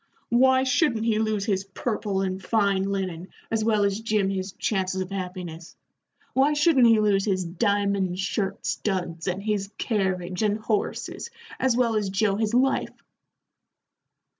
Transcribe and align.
Why 0.29 0.63
shouldn't 0.63 1.05
he 1.05 1.19
lose 1.19 1.45
his 1.45 1.63
purple 1.63 2.21
and 2.23 2.41
fine 2.43 2.85
linen 2.91 3.27
as 3.51 3.63
well 3.63 3.83
as 3.83 3.99
Jim 3.99 4.31
his 4.31 4.53
chances 4.53 4.99
of 4.99 5.11
happiness? 5.11 5.75
Why 6.33 6.53
shouldn't 6.53 6.87
he 6.87 6.99
lose 6.99 7.23
his 7.23 7.43
diamond 7.45 8.17
shirt 8.17 8.65
studs, 8.65 9.27
and 9.27 9.43
his 9.43 9.69
carriage 9.77 10.41
and 10.41 10.57
horses, 10.57 11.29
as 11.59 11.77
well 11.77 11.95
as 11.95 12.09
Joe 12.09 12.35
his 12.35 12.55
life?" 12.55 12.99